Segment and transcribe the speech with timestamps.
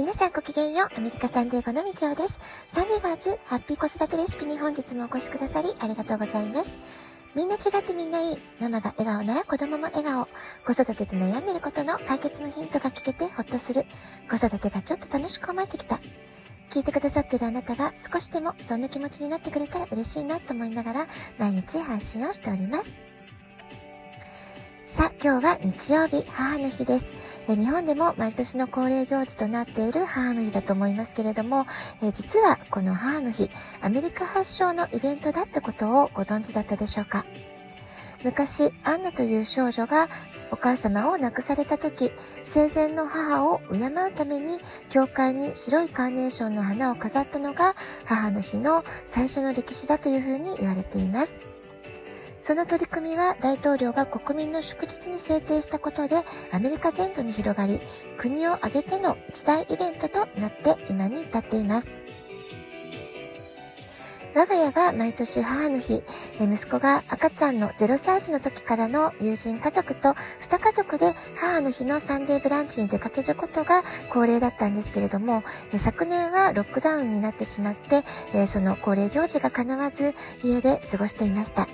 [0.00, 0.88] 皆さんごきげんよう。
[0.96, 2.38] アメリカサンデーゴのみちおです。
[2.72, 6.78] サンデーガーズハッピー子育てレシピに本日もお越しくださりありがとうございます。
[7.36, 8.36] みんな違ってみんないい。
[8.62, 10.26] ママが笑顔なら子供も笑顔。
[10.64, 13.84] 子育てで悩んでることの解決のヒントが聞けてほっとする。
[14.30, 15.96] 子育てがちょっと楽しく思えてきた。
[16.70, 21.06] 聞いてくださってるあなたが少しでもそんな気持ちになってくれたら嬉しいなと思いながら
[21.38, 22.98] 毎日配信をしております。
[24.86, 27.19] さあ、今日は日曜日、母の日です。
[27.48, 31.66] え日本でも毎年の恒例行事となっている母の日だと思いますけれども、
[32.02, 37.24] え実はこの母の日、アメリカ発祥のイベントだったことをご存知だったでしょうか？
[38.22, 40.06] 昔、アンナという少女が
[40.52, 42.12] お母様を亡くされた時、
[42.44, 44.58] 生前の母を敬うために、
[44.90, 51.49] 教会に白いカーネーションの花を飾ったのが、母の日の最初の歴史だというふうに言われています。
[52.40, 56.16] その取り組みは大統領が国民の祝日に制定したことで
[56.52, 57.78] アメリカ全土に広がり、
[58.16, 61.94] 国を挙げての一大イベントとなって今に至っています。
[64.32, 66.02] 我が家は毎年母の日、
[66.40, 70.14] 息子が赤ちゃんの0歳児の時からの友人家族と
[70.48, 75.42] 2家族で母の日のサンデーブランチに出かけることが恒例だったんですけれども、
[75.76, 81.66] 昨年はロックダウンになってしまって、その恒例行事が叶わず家で過ごしていました。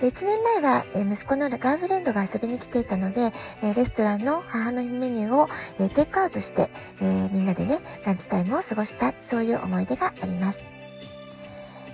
[0.00, 5.48] で1年前は、え息子のガーフレンドが遊びに来ていたので、えレストランの母の日メニューを、
[5.78, 6.70] えテイクアウトして、
[7.02, 10.79] えみんなでね、ランチタイムを過ごした、そういう思い出があります。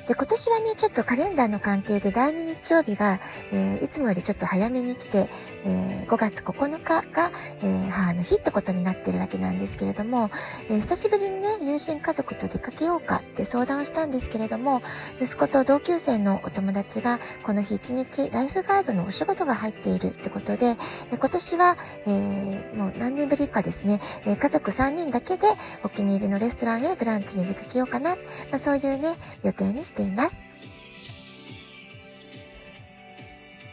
[0.06, 3.18] で、今年はね、ちょっとカレンダーの関係で第2日曜日が、
[3.52, 5.28] えー、いつもよりちょっと早めに来て、
[5.64, 10.30] えー、5月9日が、えー、母の日ってことになってるわけなんですけれども、
[10.70, 14.80] え久しぶりにね、友人家族と出かけようかって相談をしたんですけれども、
[15.20, 20.76] 息子と同級生のお友達が、この日1日ライフガードのお仕事が入っているってことで、
[21.10, 25.48] え今年は、えもう何年ぶりかですね、え家族3人だけで
[25.82, 28.16] お気に入りのレストランへブランチに出かけようかな、ま
[28.52, 30.46] あ、そういうね、予定にしてしています。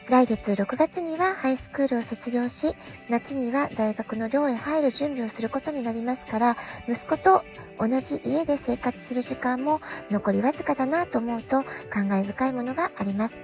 [0.09, 2.75] 来月6月にはハイスクールを卒業し、
[3.09, 7.41] 夏には大学の寮へ入る準備をすることになりますから、息子と
[7.79, 9.81] 同じ家で生活する時間も
[10.11, 13.39] 残りわずかだなと思うと感慨深いものがあります。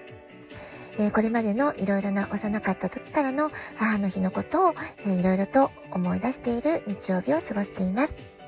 [0.99, 4.73] えー、これまでのいろいろな幼かった時からの母の日のことを、
[5.05, 8.38] えー、いろいろと思い出している日曜日を過ごしています。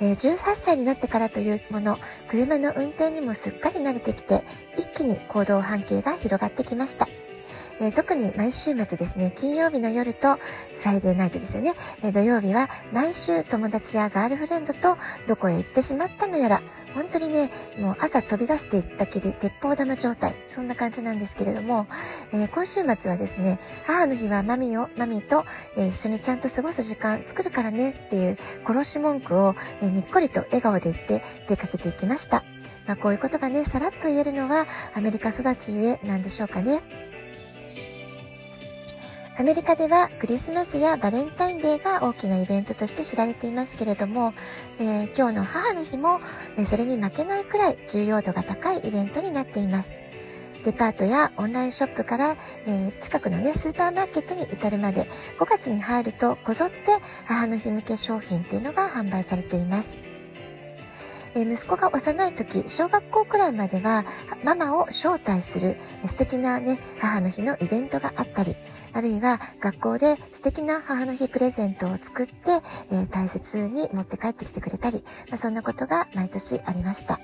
[0.00, 4.42] えー、18歳になってからというもの、車の運転にもすっかり慣れてきて、
[4.76, 7.06] 一気に行動半径が広がってきました。
[7.80, 10.40] えー、特に毎週末ですね、金曜日の夜とフ
[10.84, 11.72] ライデーナイトですよね、
[12.04, 16.60] えー、土曜日は毎週友達やガールフレンドとどこへ行ってしまったのやら、
[16.94, 21.86] 本当にね、もう朝飛び出していったきり鉄砲玉状態、そんな感じなんですけれども、
[22.32, 25.46] えー、今週末はですね、母の日はマミを、マミと、
[25.78, 32.44] え一緒にちゃんと過ごす時間作るからねっていう殺し文句を、えにっこりと笑顔で言って出かけていきました。
[32.86, 36.82] まあ、こういうことがね、さらっと言えるのはアメリカ育ちゆえなんでしょうかね。
[39.40, 44.34] アメリカではクリスマスやバレンタインデーが大きなイベントとして知られていますけれども、
[44.78, 46.20] えー、今日の母の日も、
[46.58, 49.98] えそれに負けないくらい重要度が高いイベントになっています。
[50.66, 52.36] デパートやオンラインショップから、
[52.66, 55.04] えー、近くのね、スーパーマーケットに至るまで
[55.38, 56.76] 5月に入るとこぞって
[57.24, 60.09] 母の日向け商品っていうのが販売されています。
[61.34, 64.04] え息子が幼い時、小学校くらいまでは、
[64.44, 65.76] ママを招待する
[66.06, 68.56] 素敵なね、母の日のイベントがあったり、
[68.92, 72.34] あるいは学校で素敵な母の日プレゼントを作って、
[72.90, 77.20] えー、大切に持って帰ってきてくれたり、まあ、そんなことが毎年ありました。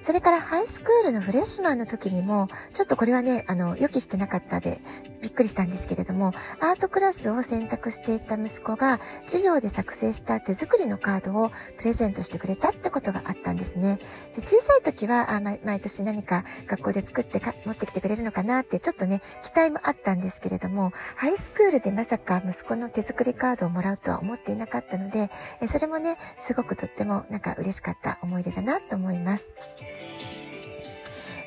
[0.00, 4.80] それからハイスクールのフレッシュマンの時にも、ちょっとこれはね、あの、予期してなかったで、
[5.22, 6.28] びっくりしたんですけれども、
[6.60, 13.98] アートクラスを選択していた息子が、授業で作成した手作りのカードをプレゼントしてくれたってことがあったんですね。
[14.36, 25.30] で小さい時は、あ毎年何か学校で作ってか持ってきてくれるのかなって、ちょっとね、期待もあったんですけれども、ハイスクールでまさか息子の手作りカードをもらうとは思っていなかったので、
[25.66, 29.46] それもね、すごくとってもなんか嬉しかった思い出だなと思います。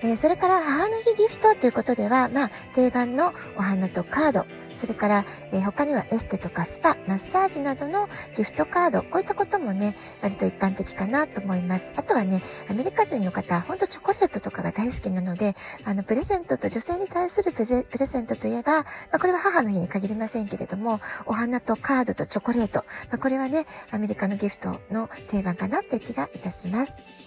[0.04, 4.46] えー、それから母の日ギフトということでは、まあ、定番のお花とカード、
[4.82, 11.94] それから、えー、他にはエステとかスパ、マッサージなどのギフトカード、こういったこともね、割と一般的かなと思います。
[11.98, 15.56] あとはね、アメリカ人の方、ほんとチョコレートとかが大好きなので、
[15.86, 22.80] あの、プレゼントと女性に対するプレゼントといえば、まあ、これは母の日に限りませんけれども、お花とカードとチョコレート、
[23.12, 27.21] まあ、これはね、アメリカのギフトの定番かなって気がいたします。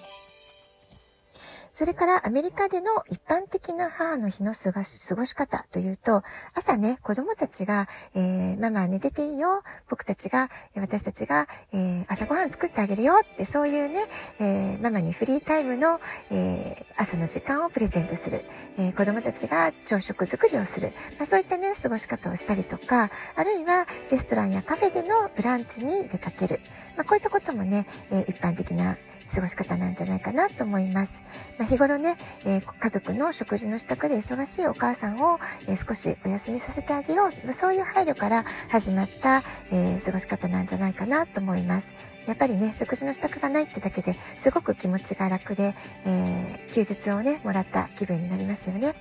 [1.74, 4.84] それからアメリカでの一般的な母の日の過ご
[5.26, 6.22] し方というと、
[6.54, 9.64] 朝ね、子供たちが、えー、ママ寝てていいよ。
[9.90, 14.04] 僕たちが、私たちが、えー、朝ごはん作ってあげるよって、そういうね、
[14.38, 16.00] えー、ママにフリータイムの、
[16.30, 18.44] え朝の時間をプレゼントする。
[18.78, 20.92] え子供たちが朝食作りをする。
[21.18, 26.60] まあ、そういったね、過ごし方をしたりとか、あるいはレストランやカフェでのブランチに出かける。
[26.96, 28.96] まあ、こういったこともね、え一般的な
[29.34, 31.22] 過ごし方なんじゃないかなと思います。
[31.58, 35.38] ま、日頃ね、えー、家族の食事の支度で忙しいお母さんを、
[35.68, 37.46] え、少しお休みさせてあげよう。
[37.46, 41.92] まあ、そういう配慮から始まった、え、過ごし方なんじゃないかなと思います。
[42.26, 45.74] やっぱりね、食事の支度がないってだけですごく気持ちが楽で、
[46.06, 48.94] え休日をね、もらった気分になりますよね。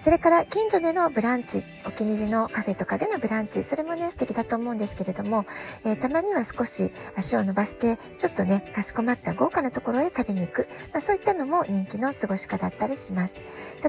[0.00, 5.44] それから近所でのブランチ、お気に入りのカフェとかでのブランチ、それもね、素敵だと思うんですけれども、
[5.84, 10.68] えー、たまには少し足を伸ばして、ちょっとね、かしこまった豪華なところへ食べに行く。
[10.94, 13.42] まあ、そういったのも人気の過ごし方だったりします。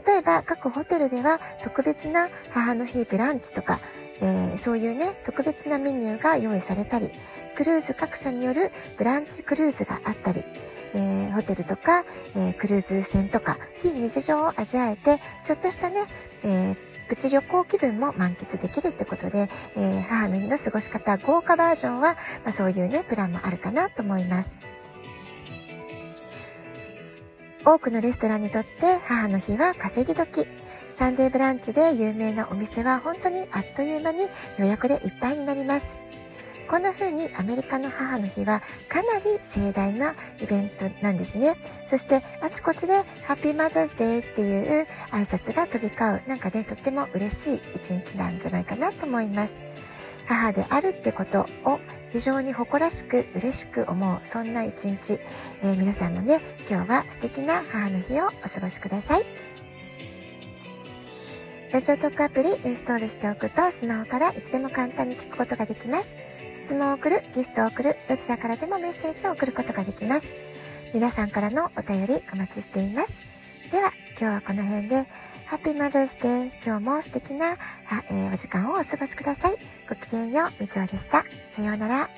[0.06, 3.80] 例えば、各ホテルでは特別な母の日ブランチとか、
[4.22, 7.10] えー、そういうね、特別なメニューが用意されたり、
[7.56, 10.44] クルーズ各社によるブランチクルーズがあったり、
[10.94, 12.04] えー、ホテルとか、
[12.36, 16.02] えー、クルーズ船とか、非日常を味わえて、ちょっとしたね、
[16.44, 16.76] え、
[17.10, 22.14] プチ旅行気分も満喫できるってことで、え、母の日の過ごし方豪華バージョンは、
[22.44, 24.72] まあ、そういうね、プランもあるかなと思います。
[27.64, 30.48] 多くのレストランにとって母の日は稼ぎ時。
[30.94, 34.28] サンデーブランチで有名なお店は本当にあっという間に
[34.60, 35.96] 予約でいっぱいになります。
[36.72, 41.56] こんな風にアメリカの母の日はかなり盛大なイベントなんですね。
[41.86, 42.94] そしてあちこちで
[43.26, 46.30] ハッピーマザーズデーっていう挨拶が飛び交う。
[46.30, 49.62] なんかね、とっても嬉しい一日なんじゃないかなと思います。
[50.28, 51.80] 母であるってことを
[52.12, 55.20] 非常に誇らしく嬉しく思う、そんな一日。
[55.62, 56.40] えー、皆さんもね、
[56.70, 59.51] 今日は素敵な母の日をお過ごしください。
[61.72, 66.14] ラジオトークアプリインストールしておくとスマホからいつでも簡単に聞くことができます。
[66.54, 70.28] 質問を送る、ギフトを送る、どちらからでもメッセージを送ることができます。
[70.94, 73.22] 皆さんからのお便りお待ちしています。
[73.72, 75.08] では、今日はこの辺で、
[75.46, 76.52] ハッピーマルースデー。
[76.66, 79.54] 今日も素敵な、えー、お時間をお過ごしください。
[79.88, 81.24] ごきげんよう、みちょでした。
[81.56, 82.10] さようなら。